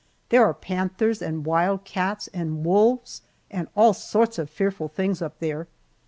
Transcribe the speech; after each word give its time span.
There 0.29 0.43
are 0.43 0.53
panthers 0.55 1.21
and 1.21 1.45
wild 1.45 1.83
cats 1.83 2.27
and 2.33 2.65
wolves 2.65 3.21
and 3.51 3.67
all 3.75 3.93
sorts 3.93 4.39
of 4.39 4.49
fearful 4.49 4.87
things 4.87 5.21
up 5.21 5.37
there. 5.37 5.67